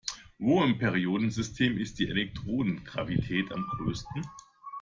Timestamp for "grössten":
3.77-4.25